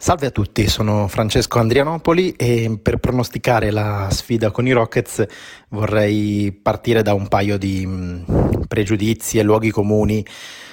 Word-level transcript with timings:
Salve 0.00 0.26
a 0.26 0.30
tutti, 0.30 0.68
sono 0.68 1.08
Francesco 1.08 1.58
Andrianopoli 1.58 2.30
e 2.36 2.78
per 2.80 2.98
pronosticare 2.98 3.72
la 3.72 4.06
sfida 4.12 4.52
con 4.52 4.64
i 4.64 4.70
Rockets 4.70 5.26
vorrei 5.70 6.52
partire 6.52 7.02
da 7.02 7.14
un 7.14 7.26
paio 7.26 7.58
di 7.58 7.84
mm, 7.84 8.22
pregiudizi 8.68 9.38
e 9.38 9.42
luoghi 9.42 9.72
comuni 9.72 10.24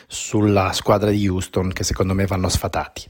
sulla 0.05 0.73
squadra 0.73 1.09
di 1.09 1.27
Houston 1.27 1.73
che 1.73 1.83
secondo 1.83 2.13
me 2.13 2.27
vanno 2.27 2.49
sfatati. 2.49 3.09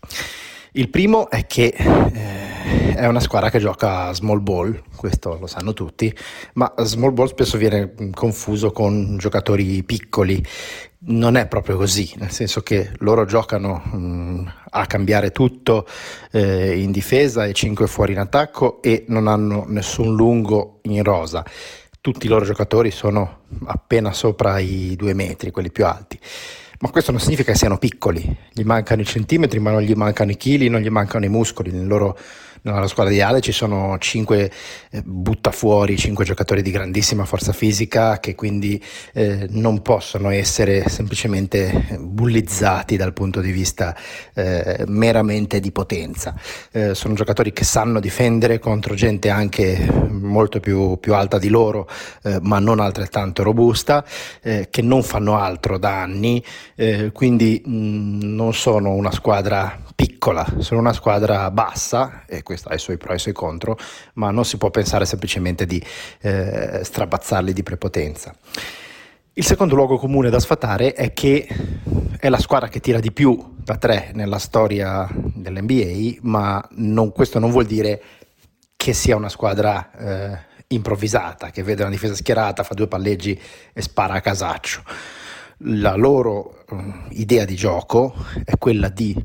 Il 0.72 0.90
primo 0.90 1.30
è 1.30 1.46
che 1.48 1.74
eh, 1.76 2.96
è 2.96 3.06
una 3.08 3.20
squadra 3.20 3.50
che 3.50 3.60
gioca 3.60 4.14
small 4.14 4.42
ball, 4.42 4.84
questo 4.96 5.38
lo 5.38 5.48
sanno 5.48 5.74
tutti, 5.74 6.16
ma 6.54 6.74
small 6.78 7.14
ball 7.14 7.28
spesso 7.28 7.58
viene 7.58 7.94
confuso 8.14 8.72
con 8.72 9.18
giocatori 9.18 9.84
piccoli. 9.84 10.42
Non 11.08 11.36
è 11.38 11.48
proprio 11.48 11.78
così, 11.78 12.14
nel 12.18 12.32
senso 12.32 12.62
che 12.62 12.92
loro 12.98 13.26
giocano 13.26 13.82
mh, 13.84 13.98
mm, 13.98 14.48
a 14.72 14.86
cambiare 14.88 15.32
tutto 15.32 15.86
eh, 16.32 16.80
in 16.80 16.92
difesa 16.92 17.46
e 17.46 17.54
5 17.54 17.86
fuori 17.88 18.14
in 18.14 18.20
attacco 18.20 18.82
e 18.82 19.06
non 19.08 19.28
hanno 19.28 19.66
nessun 19.68 20.16
lungo 20.16 20.80
in 20.84 21.04
rosa. 21.04 21.46
Tutti 22.02 22.26
i 22.26 22.30
loro 22.30 22.46
giocatori 22.46 22.92
sono 22.92 23.42
appena 23.66 24.14
sopra 24.14 24.58
i 24.60 24.96
due 24.96 25.14
metri, 25.14 25.52
quelli 25.52 25.72
più 25.72 25.86
alti 25.86 26.20
ma 26.80 26.90
questo 26.90 27.12
non 27.12 27.22
significa 27.22 27.52
che 27.52 27.58
siano 27.58 27.78
piccoli, 27.78 28.38
gli 28.52 28.64
mancano 28.64 29.02
i 29.02 29.06
centimetri, 29.06 29.60
ma 29.60 29.72
non 29.72 29.82
gli 29.82 29.94
mancano 29.94 30.32
i 30.32 30.38
chili, 30.38 30.68
non 30.68 30.82
gli 30.82 30.90
mancano 30.90 31.26
i 31.26 31.30
muscoli. 31.30 31.72
Nel 31.72 31.88
loro 31.88 32.18
nella 32.74 32.88
squadra 32.88 33.14
di 33.14 33.22
Ale 33.22 33.42
ci 33.42 33.52
sono 33.52 33.98
5 33.98 34.52
eh, 34.90 35.02
buttafuori, 35.04 35.98
5 35.98 36.26
giocatori 36.26 36.62
di 36.62 36.72
grandissima 36.72 37.26
forza 37.26 37.54
fisica 37.54 38.20
che 38.20 38.34
quindi 38.34 38.82
eh, 39.14 39.48
non 39.52 39.82
possono 39.82 40.30
essere 40.30 40.88
semplicemente 40.90 41.98
bullizzati 42.00 42.98
dal 42.98 43.14
punto 43.14 43.42
di 43.42 43.52
vista 43.52 43.96
eh, 44.34 44.84
meramente 44.88 45.60
di 45.60 45.72
potenza. 45.72 46.34
Eh, 46.72 46.96
sono 46.96 47.14
giocatori 47.14 47.54
che 47.54 47.64
sanno 47.64 48.00
difendere 48.00 48.60
contro 48.60 48.96
gente 48.96 49.30
anche 49.30 49.88
molto 50.10 50.60
più, 50.60 50.98
più 51.00 51.14
alta 51.14 51.38
di 51.38 51.50
loro, 51.50 51.88
eh, 52.24 52.40
ma 52.42 52.60
non 52.60 52.80
altrettanto 52.80 53.44
robusta, 53.44 54.04
eh, 54.42 54.68
che 54.72 54.82
non 54.82 55.04
fanno 55.04 55.38
altro 55.38 55.78
da 55.78 56.02
anni, 56.02 56.44
quindi 57.12 57.62
mh, 57.64 57.74
mm, 57.76 58.20
non 58.36 58.54
sono 58.54 58.92
una 58.92 59.12
squadra 59.12 59.80
piccola, 59.96 60.46
sono 60.60 60.82
una 60.82 60.94
squadra 60.94 61.50
bassa, 61.52 62.24
e 62.28 62.44
questo 62.56 62.70
ha 62.70 62.74
i 62.74 62.80
suoi 62.80 62.98
pro 62.98 63.12
e 63.12 63.16
i 63.16 63.20
suoi 63.20 63.34
contro, 63.34 63.78
ma 64.14 64.32
non 64.32 64.46
si 64.46 64.58
può 64.58 64.72
pensare 64.72 65.06
semplicemente 65.06 65.66
di 65.66 65.84
eh, 66.22 66.80
strapazzarli 66.84 67.54
di 67.54 67.64
prepotenza. 67.64 68.34
Il 69.34 69.46
secondo 69.46 69.76
luogo 69.76 69.98
comune 69.98 70.30
da 70.30 70.40
sfatare 70.40 70.94
è 70.94 71.14
che 71.14 71.46
è 72.18 72.30
la 72.30 72.40
squadra 72.40 72.70
che 72.70 72.80
tira 72.80 73.00
di 73.00 73.12
più 73.12 73.56
da 73.58 73.76
tre 73.76 74.12
nella 74.14 74.40
storia 74.40 75.08
dell'NBA, 75.14 76.20
ma 76.22 76.66
non, 76.76 77.12
questo 77.12 77.40
non 77.40 77.52
vuol 77.52 77.66
dire 77.66 78.02
che 78.78 78.94
sia 78.94 79.18
una 79.18 79.30
squadra 79.30 79.92
eh, 79.92 80.38
improvvisata, 80.68 81.50
che 81.50 81.64
vede 81.64 81.82
una 81.82 81.92
difesa 81.92 82.16
schierata, 82.16 82.64
fa 82.64 82.74
due 82.74 82.88
palleggi 82.88 83.40
e 83.74 83.82
spara 83.82 84.14
a 84.14 84.22
casaccio. 84.22 84.82
La 85.60 85.96
loro 85.96 86.64
uh, 86.70 86.84
idea 87.10 87.46
di 87.46 87.56
gioco 87.56 88.14
è 88.44 88.58
quella 88.58 88.90
di 88.90 89.16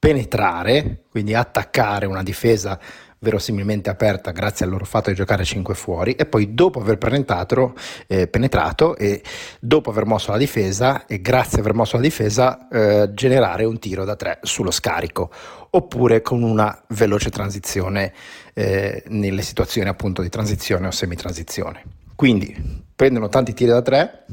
penetrare, 0.00 1.02
quindi 1.10 1.34
attaccare 1.34 2.06
una 2.06 2.22
difesa 2.22 2.80
verosimilmente 3.20 3.90
aperta 3.90 4.30
grazie 4.30 4.64
al 4.64 4.70
loro 4.70 4.86
fatto 4.86 5.10
di 5.10 5.14
giocare 5.14 5.44
5 5.44 5.74
fuori 5.74 6.12
e 6.14 6.24
poi 6.24 6.54
dopo 6.54 6.80
aver 6.80 6.96
penetrato, 6.96 7.74
eh, 8.06 8.26
penetrato 8.26 8.96
e 8.96 9.22
dopo 9.60 9.90
aver 9.90 10.06
mosso 10.06 10.30
la 10.30 10.38
difesa 10.38 11.04
e 11.04 11.20
grazie 11.20 11.58
a 11.58 11.60
aver 11.60 11.74
mosso 11.74 11.96
la 11.96 12.02
difesa 12.02 12.66
eh, 12.68 13.10
generare 13.12 13.64
un 13.64 13.78
tiro 13.78 14.06
da 14.06 14.16
3 14.16 14.38
sullo 14.42 14.70
scarico 14.70 15.30
oppure 15.68 16.22
con 16.22 16.42
una 16.42 16.82
veloce 16.88 17.28
transizione 17.28 18.14
eh, 18.54 19.04
nelle 19.08 19.42
situazioni 19.42 19.90
appunto 19.90 20.22
di 20.22 20.30
transizione 20.30 20.86
o 20.86 20.90
semitransizione. 20.90 21.84
Quindi 22.16 22.82
prendono 22.96 23.28
tanti 23.28 23.52
tiri 23.52 23.70
da 23.70 23.82
3 23.82 24.24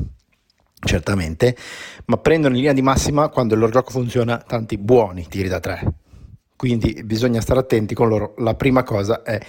certamente, 0.79 1.55
ma 2.05 2.17
prendono 2.17 2.53
in 2.53 2.61
linea 2.61 2.73
di 2.73 2.81
massima 2.81 3.29
quando 3.29 3.53
il 3.53 3.59
loro 3.59 3.71
gioco 3.71 3.91
funziona 3.91 4.37
tanti 4.37 4.77
buoni 4.77 5.27
tiri 5.27 5.47
da 5.47 5.59
tre. 5.59 5.93
Quindi 6.55 7.03
bisogna 7.03 7.41
stare 7.41 7.59
attenti 7.59 7.93
con 7.93 8.07
loro. 8.07 8.33
La 8.37 8.55
prima 8.55 8.83
cosa 8.83 9.21
è 9.21 9.39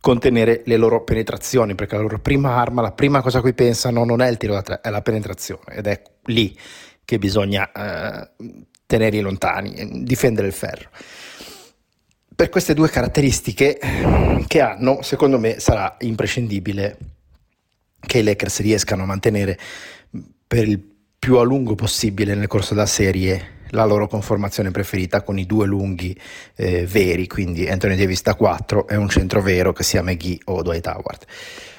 contenere 0.00 0.62
le 0.64 0.76
loro 0.76 1.02
penetrazioni, 1.02 1.74
perché 1.74 1.96
la 1.96 2.02
loro 2.02 2.20
prima 2.20 2.56
arma, 2.56 2.82
la 2.82 2.92
prima 2.92 3.20
cosa 3.20 3.38
a 3.38 3.40
cui 3.40 3.54
pensano 3.54 4.04
non 4.04 4.20
è 4.20 4.28
il 4.28 4.36
tiro 4.36 4.54
da 4.54 4.62
tre, 4.62 4.80
è 4.80 4.90
la 4.90 5.02
penetrazione 5.02 5.74
ed 5.74 5.86
è 5.86 6.00
lì 6.26 6.56
che 7.04 7.18
bisogna 7.18 7.70
eh, 7.72 8.30
tenerli 8.86 9.20
lontani, 9.20 10.04
difendere 10.04 10.46
il 10.46 10.52
ferro. 10.52 10.90
Per 12.34 12.48
queste 12.50 12.74
due 12.74 12.88
caratteristiche 12.88 13.78
che 14.46 14.60
hanno, 14.60 15.02
secondo 15.02 15.38
me 15.40 15.58
sarà 15.58 15.96
imprescindibile 16.00 16.98
che 17.98 18.18
i 18.18 18.22
Lakers 18.22 18.60
riescano 18.60 19.02
a 19.02 19.06
mantenere 19.06 19.58
per 20.48 20.66
il 20.66 20.82
più 21.18 21.36
a 21.36 21.42
lungo 21.44 21.74
possibile 21.74 22.34
nel 22.34 22.46
corso 22.46 22.72
della 22.72 22.86
serie 22.86 23.56
la 23.72 23.84
loro 23.84 24.08
conformazione 24.08 24.70
preferita 24.70 25.22
con 25.22 25.38
i 25.38 25.44
due 25.44 25.66
lunghi 25.66 26.18
eh, 26.56 26.86
veri, 26.86 27.26
quindi 27.26 27.68
Anthony 27.68 27.96
Davis 27.96 28.22
da 28.22 28.34
4 28.34 28.88
e 28.88 28.96
un 28.96 29.10
centro 29.10 29.42
vero 29.42 29.74
che 29.74 29.82
sia 29.82 30.02
McGee 30.02 30.38
o 30.44 30.62
Dwight 30.62 30.86
Howard. 30.86 31.24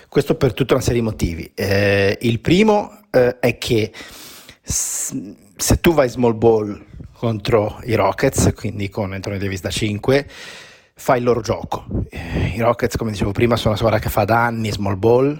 Questo 0.08 0.36
per 0.36 0.54
tutta 0.54 0.76
una 0.76 0.84
serie 0.84 1.00
di 1.00 1.06
motivi. 1.06 1.52
Eh, 1.56 2.16
il 2.22 2.40
primo 2.40 3.02
eh, 3.10 3.40
è 3.40 3.58
che 3.58 3.92
se 4.62 5.80
tu 5.82 5.94
vai 5.94 6.10
small 6.10 6.38
ball 6.38 6.86
contro 7.14 7.80
i 7.86 7.96
Rockets, 7.96 8.52
quindi 8.56 8.90
con 8.90 9.14
Anthony 9.14 9.38
Davis 9.38 9.62
da 9.62 9.70
5, 9.70 10.28
fa 10.94 11.16
il 11.16 11.24
loro 11.24 11.42
gioco. 11.42 11.86
Eh, 12.10 12.54
I 12.56 12.60
Rockets, 12.60 12.98
come 12.98 13.12
dicevo 13.12 13.32
prima, 13.32 13.56
sono 13.56 13.70
una 13.70 13.78
squadra 13.78 14.00
che 14.00 14.10
fa 14.10 14.26
da 14.26 14.46
anni 14.46 14.72
small 14.72 14.98
ball, 14.98 15.40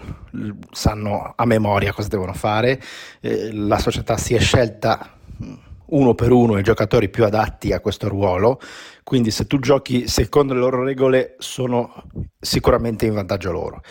sanno 0.72 1.34
a 1.36 1.46
memoria 1.46 1.94
cosa 1.94 2.08
devono 2.08 2.34
fare, 2.34 2.82
eh, 3.22 3.52
la 3.54 3.80
società 3.80 4.18
si 4.18 4.34
è 4.34 4.40
scelta 4.40 5.18
mm, 5.44 5.54
uno 5.90 6.14
per 6.14 6.32
uno 6.32 6.58
i 6.58 6.64
giocatori 6.64 7.10
più 7.10 7.26
adatti 7.26 7.72
a 7.72 7.80
questo 7.80 8.08
ruolo, 8.08 8.60
quindi 9.04 9.32
se 9.32 9.48
tu 9.48 9.60
giochi 9.60 10.08
secondo 10.08 10.54
le 10.54 10.60
loro 10.60 10.84
regole 10.84 11.36
sono 11.40 12.04
sicuramente 12.40 13.06
in 13.06 13.14
vantaggio 13.14 13.52
loro. 13.52 13.82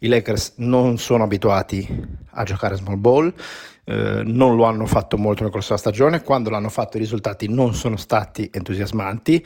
I 0.00 0.08
Lakers 0.08 0.54
non 0.56 0.98
sono 0.98 1.24
abituati 1.24 1.86
a 2.30 2.42
giocare 2.42 2.76
small 2.76 2.98
ball, 2.98 3.32
eh, 3.84 4.22
non 4.24 4.56
lo 4.56 4.64
hanno 4.64 4.86
fatto 4.86 5.16
molto 5.16 5.42
nel 5.42 5.52
corso 5.52 5.68
della 5.68 5.80
stagione, 5.80 6.22
quando 6.22 6.50
l'hanno 6.50 6.68
fatto 6.68 6.96
i 6.96 7.00
risultati 7.00 7.48
non 7.48 7.74
sono 7.74 7.96
stati 7.96 8.50
entusiasmanti 8.52 9.44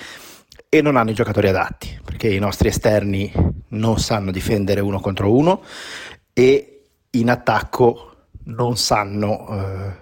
e 0.69 0.83
non 0.83 0.97
hanno 0.97 1.11
i 1.11 1.15
giocatori 1.15 1.49
adatti, 1.49 1.99
perché 2.05 2.29
i 2.29 2.39
nostri 2.39 2.69
esterni 2.69 3.33
non 3.69 3.99
sanno 3.99 4.31
difendere 4.31 4.81
uno 4.81 5.01
contro 5.01 5.35
uno 5.35 5.63
e 6.39 6.85
in 7.11 7.31
attacco 7.31 8.13
non 8.45 8.77
sanno 8.77 9.49
eh, 9.51 9.93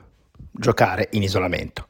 giocare 0.52 1.08
in 1.12 1.22
isolamento. 1.22 1.86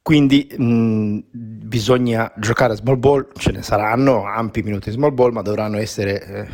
Quindi 0.00 0.48
mh, 0.56 1.18
bisogna 1.32 2.32
giocare 2.36 2.74
a 2.74 2.76
small 2.76 3.00
ball, 3.00 3.26
ce 3.34 3.50
ne 3.50 3.62
saranno 3.62 4.24
ampi 4.24 4.62
minuti 4.62 4.88
di 4.88 4.94
small 4.94 5.12
ball, 5.12 5.32
ma 5.32 5.42
dovranno 5.42 5.78
essere 5.78 6.24
eh, 6.24 6.48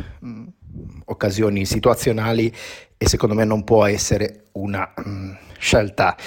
occasioni 1.05 1.65
situazionali 1.65 2.51
e 2.97 3.07
secondo 3.07 3.35
me 3.35 3.45
non 3.45 3.63
può 3.63 3.85
essere 3.85 4.45
una 4.53 4.91
mh, 4.95 5.37
scelta 5.59 6.17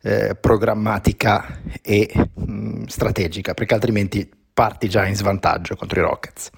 eh, 0.00 0.36
programmatica 0.40 1.60
e 1.82 2.08
mh, 2.34 2.84
strategica, 2.84 3.52
perché 3.54 3.74
altrimenti 3.74 4.30
parti 4.54 4.88
già 4.88 5.06
in 5.06 5.16
svantaggio 5.16 5.74
contro 5.74 5.98
i 5.98 6.04
Rockets. 6.04 6.50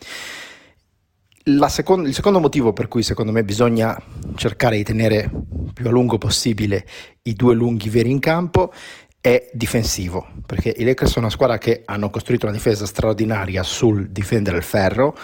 Seconda, 1.68 2.08
il 2.08 2.14
secondo 2.14 2.40
motivo 2.40 2.72
per 2.72 2.88
cui 2.88 3.02
secondo 3.02 3.30
me 3.30 3.44
bisogna 3.44 4.00
cercare 4.34 4.76
di 4.76 4.82
tenere 4.82 5.30
più 5.74 5.86
a 5.86 5.90
lungo 5.90 6.16
possibile 6.16 6.86
i 7.24 7.34
due 7.34 7.54
lunghi 7.54 7.90
veri 7.90 8.10
in 8.10 8.18
campo 8.18 8.72
è 9.20 9.50
difensivo, 9.52 10.26
perché 10.46 10.72
i 10.74 10.84
Lakers 10.84 11.10
sono 11.10 11.26
una 11.26 11.34
squadra 11.34 11.58
che 11.58 11.82
hanno 11.84 12.08
costruito 12.08 12.46
una 12.46 12.54
difesa 12.54 12.86
straordinaria 12.86 13.62
sul 13.62 14.08
difendere 14.08 14.56
il 14.56 14.62
ferro, 14.62 15.14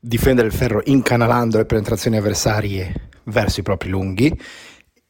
difendere 0.00 0.46
il 0.46 0.54
ferro 0.54 0.80
incanalando 0.84 1.58
le 1.58 1.66
penetrazioni 1.66 2.16
avversarie 2.16 3.10
verso 3.24 3.60
i 3.60 3.62
propri 3.62 3.90
lunghi 3.90 4.40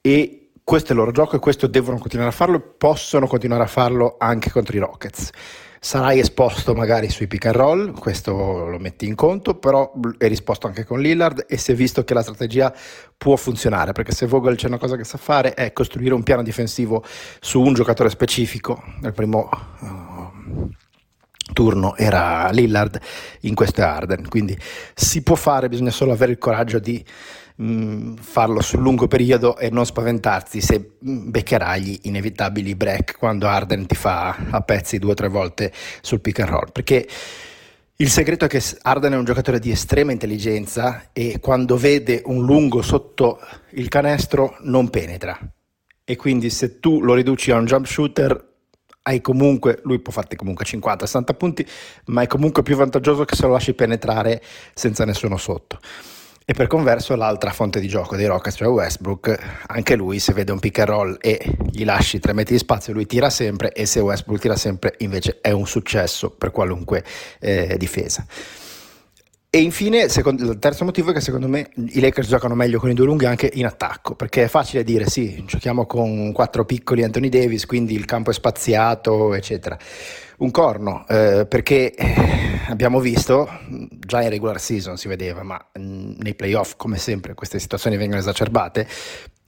e 0.01 0.44
questo 0.65 0.89
è 0.89 0.93
il 0.93 0.99
loro 0.99 1.13
gioco 1.13 1.37
e 1.37 1.41
questo 1.41 1.67
devono 1.67 1.99
continuare 1.99 2.33
a 2.33 2.35
farlo, 2.35 2.59
possono 2.59 3.27
continuare 3.27 3.65
a 3.65 3.67
farlo 3.67 4.17
anche 4.19 4.51
contro 4.51 4.75
i 4.75 4.81
Rockets. 4.81 5.31
Sarai 5.79 6.19
esposto 6.19 6.73
magari 6.73 7.11
sui 7.11 7.27
pick 7.27 7.45
and 7.45 7.57
roll, 7.57 7.99
questo 7.99 8.33
lo 8.33 8.79
metti 8.79 9.07
in 9.07 9.15
conto, 9.15 9.59
però 9.59 9.93
è 10.17 10.27
risposto 10.27 10.67
anche 10.67 10.87
con 10.87 10.99
Lillard 10.99 11.45
e 11.47 11.59
si 11.59 11.73
è 11.73 11.75
visto 11.75 12.05
che 12.05 12.15
la 12.15 12.23
strategia 12.23 12.75
può 13.19 13.37
funzionare, 13.37 13.93
perché 13.93 14.13
se 14.13 14.25
Vogel 14.25 14.57
c'è 14.57 14.69
una 14.69 14.79
cosa 14.79 14.97
che 14.97 15.05
sa 15.05 15.19
fare 15.19 15.53
è 15.53 15.75
costruire 15.75 16.15
un 16.15 16.23
piano 16.23 16.43
difensivo 16.43 17.05
su 17.39 17.61
un 17.61 17.75
giocatore 17.75 18.09
specifico, 18.09 18.83
nel 19.03 19.13
primo 19.13 19.51
uh, 19.81 20.71
turno 21.53 21.95
era 21.97 22.49
Lillard, 22.51 22.99
in 23.41 23.55
questo 23.55 23.83
è 23.83 23.85
Arden, 23.85 24.27
quindi 24.31 24.59
si 24.95 25.23
può 25.23 25.35
fare, 25.35 25.69
bisogna 25.69 25.91
solo 25.91 26.13
avere 26.13 26.33
il 26.33 26.39
coraggio 26.39 26.79
di 26.79 27.05
mh, 27.56 28.15
farlo 28.15 28.61
sul 28.61 28.81
lungo 28.81 29.06
periodo 29.06 29.56
e 29.56 29.71
non 29.71 29.87
spaventarsi 29.87 30.61
se 30.61 30.93
beccherai 30.99 31.83
gli 31.83 31.99
inevitabili 32.03 32.75
break 32.75 33.17
quando 33.19 33.47
Arden 33.47 33.87
ti 33.87 33.95
fa 33.95 34.37
a 34.51 34.61
pezzi 34.62 34.99
due 34.99 35.12
o 35.12 35.15
tre 35.15 35.29
volte 35.29 35.73
sul 36.01 36.21
pick 36.21 36.41
and 36.41 36.51
roll, 36.51 36.73
perché 36.73 37.06
il 37.97 38.11
segreto 38.11 38.47
è 38.47 38.49
che 38.49 38.61
Arden 38.83 39.12
è 39.12 39.17
un 39.17 39.25
giocatore 39.25 39.61
di 39.61 39.71
estrema 39.71 40.11
intelligenza 40.11 41.11
e 41.12 41.39
quando 41.41 41.77
vede 41.77 42.23
un 42.25 42.45
lungo 42.45 42.83
sotto 42.83 43.39
il 43.71 43.89
canestro 43.89 44.56
non 44.62 44.91
penetra. 44.91 45.39
E 46.06 46.17
quindi 46.17 46.51
se 46.51 46.81
tu 46.81 47.01
lo 47.01 47.15
riduci 47.15 47.51
a 47.53 47.56
un 47.56 47.65
jump 47.67 47.87
shooter 47.87 48.53
hai 49.03 49.21
comunque, 49.21 49.81
lui 49.85 50.01
può 50.01 50.12
farti 50.12 50.35
comunque 50.35 50.65
50-60 50.65 51.37
punti, 51.37 51.67
ma 52.06 52.23
è 52.23 52.27
comunque 52.27 52.62
più 52.62 52.75
vantaggioso 52.75 53.25
che 53.25 53.37
se 53.37 53.47
lo 53.47 53.53
lasci 53.53 53.75
penetrare 53.75 54.43
senza 54.75 55.05
nessuno 55.05 55.37
sotto. 55.37 55.79
E 56.46 56.52
per 56.52 56.67
converso 56.67 57.17
l'altra 57.17 57.52
fonte 57.52 57.81
di 57.81 57.88
gioco 57.88 58.17
dei 58.17 58.26
Rockets, 58.26 58.56
cioè 58.56 58.69
Westbrook, 58.69 59.62
anche 59.69 59.96
lui 59.96 60.19
se 60.19 60.35
vede 60.35 60.52
un 60.52 60.58
pick 60.58 60.79
and 60.81 60.88
roll 60.88 61.17
e 61.23 61.56
gli 61.70 61.87
lasci 61.87 62.19
tre 62.19 62.35
metri 62.35 62.52
di 62.52 62.58
spazio, 62.58 62.93
lui 62.93 63.06
tira 63.06 63.31
sempre 63.31 63.73
e 63.73 63.87
se 63.87 64.00
Westbrook 64.00 64.43
tira 64.43 64.55
sempre 64.55 64.94
invece 64.99 65.38
è 65.41 65.52
un 65.52 65.67
successo 65.67 66.29
per 66.29 66.50
qualunque 66.50 67.02
eh, 67.41 67.76
difesa. 67.79 68.26
E 69.55 69.61
infine, 69.61 70.09
secondo, 70.09 70.51
il 70.51 70.59
terzo 70.59 70.85
motivo 70.85 71.11
è 71.11 71.15
che 71.15 71.21
secondo 71.21 71.47
me 71.47 71.71
i 71.77 72.01
Lakers 72.01 72.27
giocano 72.27 72.56
meglio 72.56 72.81
con 72.81 72.91
i 72.91 72.95
due 72.95 73.06
lunghi 73.06 73.27
anche 73.27 73.49
in 73.55 73.67
attacco, 73.67 74.17
perché 74.17 74.43
è 74.43 74.49
facile 74.49 74.83
dire 74.83 75.06
sì, 75.06 75.45
giochiamo 75.47 75.87
con 75.87 76.33
quattro 76.33 76.65
piccoli 76.65 77.05
Anthony 77.05 77.29
Davis, 77.29 77.65
quindi 77.65 77.95
il 77.95 78.05
campo 78.05 78.31
è 78.31 78.33
spaziato, 78.33 79.33
eccetera. 79.33 79.79
Un 80.39 80.51
corno, 80.51 81.06
eh, 81.06 81.47
perché 81.49 81.95
eh, 81.95 82.15
abbiamo 82.67 82.99
visto, 82.99 83.49
già 83.91 84.23
in 84.23 84.31
regular 84.31 84.59
season 84.59 84.97
si 84.97 85.06
vedeva, 85.06 85.45
ma 85.45 85.65
mh, 85.73 86.15
nei 86.19 86.35
playoff 86.35 86.75
come 86.77 86.99
sempre 86.99 87.35
queste 87.35 87.61
situazioni 87.61 87.97
vengono 87.97 88.19
esacerbate, 88.19 88.89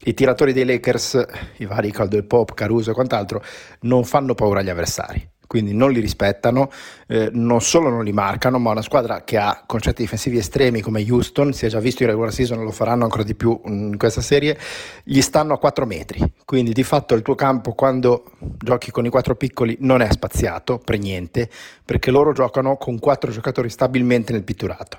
i 0.05 0.15
tiratori 0.15 0.53
dei 0.53 0.67
Lakers, 0.67 1.27
i 1.57 1.65
vari 1.65 1.91
Caldwell 1.91 2.29
Pop, 2.29 2.55
Caruso 2.55 2.93
e 2.93 2.95
quant'altro, 2.95 3.43
non 3.81 4.05
fanno 4.05 4.35
paura 4.35 4.61
agli 4.61 4.71
avversari 4.71 5.31
quindi 5.47 5.75
non 5.75 5.93
li 5.93 6.01
rispettano, 6.01 6.71
eh, 7.07 7.31
non 7.33 7.61
solo 7.61 7.89
non 7.89 8.05
li 8.05 8.13
marcano, 8.13 8.59
ma 8.59 8.71
una 8.71 8.83
squadra 8.83 9.25
che 9.25 9.37
ha 9.37 9.63
concetti 9.67 10.03
difensivi 10.03 10.39
estremi 10.39 10.81
come 10.81 11.05
Houston, 11.09 11.53
si 11.53 11.67
è 11.67 11.69
già 11.69 11.81
visto 11.81 12.03
in 12.03 12.09
regular 12.09 12.33
season, 12.33 12.63
lo 12.63 12.71
faranno 12.71 13.05
ancora 13.05 13.23
di 13.23 13.35
più 13.35 13.61
in 13.67 13.97
questa 13.97 14.21
serie, 14.21 14.59
gli 15.03 15.21
stanno 15.21 15.55
a 15.55 15.59
4 15.59 15.87
metri, 15.87 16.21
quindi 16.45 16.73
di 16.73 16.83
fatto 16.83 17.15
il 17.15 17.23
tuo 17.23 17.35
campo 17.35 17.73
quando 17.73 18.25
giochi 18.39 18.91
con 18.91 19.07
i 19.07 19.11
quattro 19.11 19.37
piccoli 19.37 19.77
non 19.81 20.03
è 20.03 20.11
spaziato 20.11 20.79
per 20.79 20.99
niente, 20.99 21.49
perché 21.85 22.11
loro 22.11 22.33
giocano 22.33 22.77
con 22.77 22.99
quattro 22.99 23.31
giocatori 23.31 23.71
stabilmente 23.71 24.33
nel 24.33 24.45
pitturato. 24.45 24.99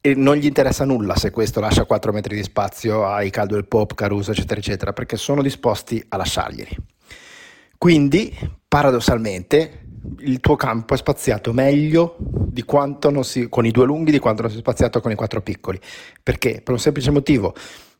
E 0.00 0.14
non 0.14 0.36
gli 0.36 0.46
interessa 0.46 0.84
nulla 0.84 1.16
se 1.16 1.32
questo 1.32 1.58
lascia 1.58 1.84
4 1.84 2.12
metri 2.12 2.36
di 2.36 2.42
spazio 2.44 3.06
ai 3.06 3.28
Caldwell 3.30 3.66
Pop, 3.66 3.94
Caruso, 3.94 4.30
eccetera, 4.30 4.60
eccetera, 4.60 4.92
perché 4.92 5.16
sono 5.16 5.42
disposti 5.42 6.00
a 6.10 6.16
lasciarglieli. 6.16 6.76
Quindi, 7.78 8.36
paradossalmente, 8.66 9.86
il 10.20 10.40
tuo 10.40 10.56
campo 10.56 10.94
è 10.94 10.96
spaziato 10.96 11.52
meglio 11.52 12.16
si, 13.22 13.48
con 13.48 13.66
i 13.66 13.70
due 13.70 13.84
lunghi 13.84 14.10
di 14.10 14.18
quanto 14.18 14.42
non 14.42 14.50
si 14.50 14.56
è 14.56 14.60
spaziato 14.60 15.00
con 15.00 15.10
i 15.10 15.14
quattro 15.14 15.42
piccoli. 15.42 15.78
Perché? 16.22 16.60
Per 16.62 16.72
un 16.72 16.80
semplice 16.80 17.10
motivo. 17.10 17.54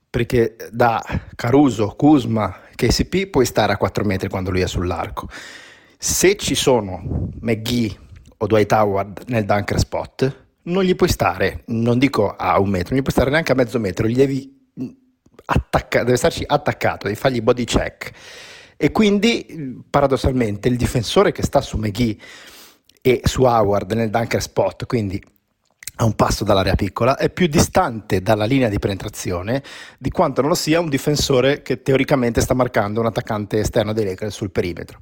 Perché 0.08 0.56
da 0.70 1.04
Caruso, 1.34 1.88
Kuzma, 1.96 2.60
KCP 2.74 3.26
puoi 3.28 3.44
stare 3.44 3.72
a 3.72 3.76
4 3.76 4.04
metri 4.04 4.28
quando 4.28 4.50
lui 4.50 4.62
è 4.62 4.66
sull'arco. 4.66 5.28
Se 5.98 6.36
ci 6.36 6.54
sono 6.54 7.28
McGee 7.40 7.94
o 8.38 8.46
Dwight 8.46 8.72
Howard 8.72 9.24
nel 9.26 9.44
dunker 9.44 9.78
spot, 9.78 10.44
non 10.62 10.82
gli 10.84 10.94
puoi 10.94 11.08
stare, 11.08 11.62
non 11.66 11.98
dico 11.98 12.34
a 12.34 12.58
un 12.58 12.70
metro, 12.70 12.90
non 12.90 12.98
gli 12.98 13.02
puoi 13.02 13.14
stare 13.14 13.30
neanche 13.30 13.52
a 13.52 13.54
mezzo 13.54 13.78
metro, 13.78 14.06
gli 14.06 14.16
devi 14.16 14.70
attaccare, 15.44 16.04
deve 16.04 16.16
starci 16.16 16.44
attaccato, 16.46 17.06
devi 17.06 17.18
fargli 17.18 17.40
body 17.40 17.64
check 17.64 18.12
e 18.76 18.92
quindi 18.92 19.82
paradossalmente 19.88 20.68
il 20.68 20.76
difensore 20.76 21.32
che 21.32 21.42
sta 21.42 21.60
su 21.60 21.76
McGee 21.76 22.16
e 23.00 23.20
su 23.24 23.42
Howard 23.42 23.92
nel 23.92 24.10
dunker 24.10 24.42
spot, 24.42 24.86
quindi 24.86 25.22
a 25.98 26.04
un 26.04 26.14
passo 26.14 26.44
dall'area 26.44 26.74
piccola, 26.74 27.16
è 27.16 27.30
più 27.30 27.46
distante 27.46 28.20
dalla 28.20 28.44
linea 28.44 28.68
di 28.68 28.78
penetrazione 28.78 29.62
di 29.98 30.10
quanto 30.10 30.42
non 30.42 30.50
lo 30.50 30.56
sia 30.56 30.78
un 30.78 30.90
difensore 30.90 31.62
che 31.62 31.80
teoricamente 31.82 32.40
sta 32.40 32.52
marcando 32.52 33.00
un 33.00 33.06
attaccante 33.06 33.60
esterno 33.60 33.94
dei 33.94 34.04
Lakers 34.04 34.34
sul 34.34 34.50
perimetro 34.50 34.98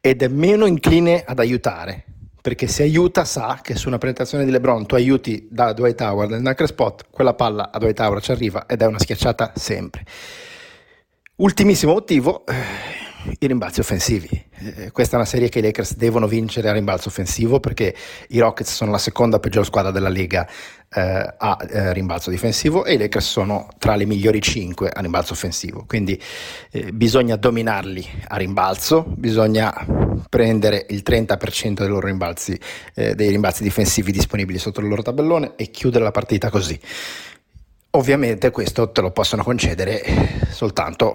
ed 0.00 0.22
è 0.22 0.28
meno 0.28 0.64
incline 0.64 1.24
ad 1.26 1.40
aiutare 1.40 2.04
perché 2.40 2.68
se 2.68 2.84
aiuta 2.84 3.24
sa 3.26 3.60
che 3.62 3.74
su 3.74 3.88
una 3.88 3.98
penetrazione 3.98 4.46
di 4.46 4.50
LeBron 4.50 4.86
tu 4.86 4.94
aiuti 4.94 5.46
da 5.50 5.74
Dwight 5.74 6.00
Howard 6.00 6.30
nel 6.30 6.40
dunker 6.40 6.66
spot, 6.66 7.06
quella 7.10 7.34
palla 7.34 7.70
a 7.70 7.78
Dwight 7.78 8.00
Howard 8.00 8.22
ci 8.22 8.30
arriva 8.30 8.64
ed 8.66 8.80
è 8.80 8.86
una 8.86 8.98
schiacciata 8.98 9.52
sempre. 9.56 10.04
Ultimissimo 11.36 11.92
motivo, 11.92 12.44
i 13.38 13.46
rimbalzi 13.46 13.80
offensivi. 13.80 14.28
Eh, 14.58 14.90
questa 14.90 15.14
è 15.14 15.16
una 15.16 15.26
serie 15.26 15.48
che 15.48 15.60
i 15.60 15.62
Lakers 15.62 15.96
devono 15.96 16.26
vincere 16.26 16.68
a 16.68 16.72
rimbalzo 16.72 17.08
offensivo 17.08 17.60
perché 17.60 17.94
i 18.28 18.38
Rockets 18.38 18.72
sono 18.72 18.90
la 18.90 18.98
seconda 18.98 19.38
peggior 19.38 19.64
squadra 19.64 19.90
della 19.90 20.08
Lega 20.08 20.46
eh, 20.92 21.34
a 21.36 21.58
eh, 21.68 21.92
rimbalzo 21.92 22.30
difensivo 22.30 22.84
e 22.84 22.94
i 22.94 22.98
Lakers 22.98 23.28
sono 23.28 23.68
tra 23.78 23.94
le 23.94 24.06
migliori 24.06 24.40
5 24.40 24.88
a 24.88 25.00
rimbalzo 25.00 25.32
offensivo. 25.32 25.84
Quindi 25.86 26.20
eh, 26.70 26.92
bisogna 26.92 27.36
dominarli 27.36 28.06
a 28.28 28.36
rimbalzo, 28.36 29.04
bisogna 29.06 29.72
prendere 30.28 30.86
il 30.90 31.02
30% 31.04 31.72
dei 31.74 31.88
loro 31.88 32.06
rimbalzi, 32.06 32.58
eh, 32.94 33.14
dei 33.14 33.30
rimbalzi 33.30 33.62
difensivi 33.62 34.12
disponibili 34.12 34.58
sotto 34.58 34.80
il 34.80 34.88
loro 34.88 35.02
tabellone 35.02 35.52
e 35.56 35.70
chiudere 35.70 36.04
la 36.04 36.10
partita 36.10 36.50
così. 36.50 36.78
Ovviamente 37.92 38.50
questo 38.52 38.90
te 38.90 39.00
lo 39.00 39.10
possono 39.10 39.42
concedere 39.42 40.46
soltanto 40.50 41.12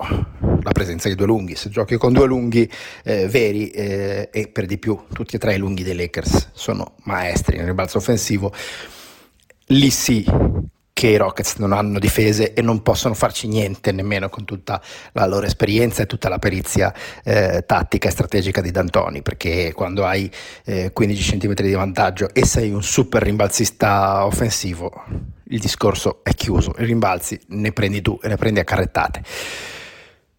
la 0.66 0.72
presenza 0.72 1.08
di 1.08 1.16
due 1.16 1.28
lunghi. 1.28 1.56
Se 1.56 1.70
giochi 1.70 1.96
con 1.96 2.12
due 2.12 2.26
lunghi 2.26 2.70
eh, 3.04 3.28
veri 3.28 3.70
eh, 3.70 4.30
e 4.32 4.48
per 4.48 4.66
di 4.66 4.80
più 4.80 5.00
tutti 5.14 5.36
e 5.36 5.40
tre 5.40 5.54
i 5.54 5.58
lunghi 5.60 5.84
dei 5.84 5.96
Lakers 5.96 6.50
sono 6.54 6.96
maestri 7.04 7.58
nel 7.58 7.76
balzo 7.76 8.00
offensivo, 8.00 8.52
lì 9.68 9.90
sì 9.92 10.26
che 10.92 11.08
i 11.08 11.18
Rockets 11.18 11.58
non 11.58 11.74
hanno 11.74 12.00
difese 12.00 12.54
e 12.54 12.62
non 12.62 12.82
possono 12.82 13.14
farci 13.14 13.48
niente 13.48 13.92
nemmeno 13.92 14.30
con 14.30 14.46
tutta 14.46 14.82
la 15.12 15.26
loro 15.26 15.46
esperienza 15.46 16.02
e 16.04 16.06
tutta 16.06 16.30
la 16.30 16.40
perizia 16.40 16.94
eh, 17.24 17.64
tattica 17.66 18.08
e 18.08 18.12
strategica 18.12 18.62
di 18.62 18.72
D'Antoni, 18.72 19.22
perché 19.22 19.74
quando 19.74 20.06
hai 20.06 20.32
eh, 20.64 20.92
15 20.94 21.38
cm 21.38 21.54
di 21.54 21.74
vantaggio 21.74 22.34
e 22.34 22.46
sei 22.46 22.72
un 22.72 22.82
super 22.82 23.22
rimbalzista 23.22 24.26
offensivo, 24.26 25.04
il 25.50 25.60
discorso 25.60 26.22
è 26.24 26.34
chiuso, 26.34 26.74
i 26.80 26.86
rimbalzi 26.86 27.38
ne 27.48 27.74
prendi 27.74 28.02
tu 28.02 28.18
e 28.24 28.30
ne 28.30 28.38
prendi 28.38 28.62
a 28.62 28.64
carrettate. 28.64 29.22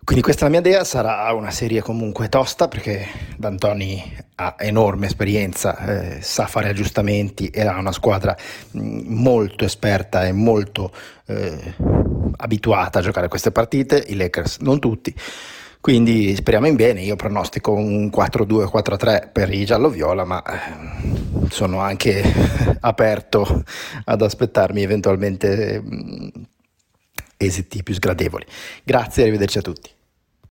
Quindi 0.06 0.23
questa 0.23 0.43
è 0.43 0.44
la 0.44 0.61
mia 0.61 0.61
idea, 0.61 0.85
sarà 0.85 1.32
una 1.32 1.50
serie 1.50 1.82
comunque 1.82 2.29
tosta 2.29 2.69
perché 2.69 3.08
D'Antoni 3.37 4.17
ha 4.37 4.55
enorme 4.56 5.06
esperienza, 5.06 5.76
eh, 5.79 6.23
sa 6.23 6.47
fare 6.47 6.69
aggiustamenti 6.69 7.49
e 7.49 7.67
ha 7.67 7.76
una 7.76 7.90
squadra 7.90 8.37
molto 8.71 9.64
esperta 9.64 10.25
e 10.25 10.30
molto 10.30 10.92
eh, 11.26 11.75
abituata 12.37 13.00
a 13.00 13.02
giocare 13.02 13.26
queste 13.26 13.50
partite, 13.50 14.00
i 14.07 14.14
Lakers 14.14 14.59
non 14.59 14.78
tutti. 14.78 15.12
Quindi 15.80 16.37
speriamo 16.37 16.69
in 16.69 16.76
bene, 16.76 17.02
io 17.02 17.16
pronostico 17.16 17.73
un 17.73 18.07
4-2-4-3 18.07 19.33
per 19.33 19.52
i 19.52 19.64
giallo-viola, 19.64 20.25
ma 20.25 20.40
eh, 20.45 21.49
sono 21.50 21.80
anche 21.80 22.23
aperto 22.78 23.64
ad 24.04 24.23
aspettarmi 24.23 24.83
eventualmente 24.83 25.83
esiti 27.37 27.83
più 27.83 27.92
sgradevoli. 27.92 28.47
Grazie 28.85 29.25
e 29.25 29.26
arrivederci 29.26 29.59
a 29.59 29.62
tutti. 29.62 29.95